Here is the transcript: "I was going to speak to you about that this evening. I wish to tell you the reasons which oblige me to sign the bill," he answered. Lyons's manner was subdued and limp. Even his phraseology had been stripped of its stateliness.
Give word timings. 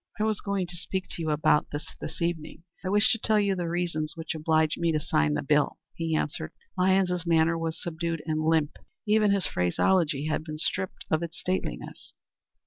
"I 0.19 0.23
was 0.23 0.41
going 0.41 0.65
to 0.65 0.75
speak 0.77 1.07
to 1.09 1.21
you 1.21 1.29
about 1.29 1.69
that 1.69 1.83
this 1.99 2.23
evening. 2.23 2.63
I 2.83 2.89
wish 2.89 3.11
to 3.11 3.19
tell 3.19 3.39
you 3.39 3.53
the 3.55 3.69
reasons 3.69 4.13
which 4.15 4.33
oblige 4.33 4.75
me 4.79 4.91
to 4.91 4.99
sign 4.99 5.35
the 5.35 5.43
bill," 5.43 5.77
he 5.93 6.15
answered. 6.15 6.53
Lyons's 6.75 7.27
manner 7.27 7.55
was 7.55 7.79
subdued 7.79 8.23
and 8.25 8.41
limp. 8.43 8.77
Even 9.05 9.29
his 9.29 9.45
phraseology 9.45 10.25
had 10.25 10.43
been 10.43 10.57
stripped 10.57 11.05
of 11.11 11.21
its 11.21 11.37
stateliness. 11.37 12.15